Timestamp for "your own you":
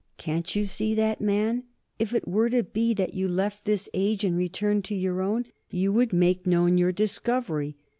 4.95-5.93